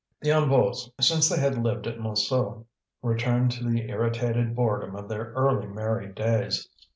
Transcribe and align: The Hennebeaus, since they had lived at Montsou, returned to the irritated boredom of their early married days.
The 0.19 0.29
Hennebeaus, 0.31 0.89
since 0.99 1.29
they 1.29 1.37
had 1.37 1.61
lived 1.63 1.85
at 1.85 1.99
Montsou, 1.99 2.65
returned 3.03 3.51
to 3.51 3.69
the 3.69 3.87
irritated 3.87 4.55
boredom 4.55 4.95
of 4.95 5.07
their 5.07 5.25
early 5.33 5.67
married 5.67 6.15
days. 6.15 6.67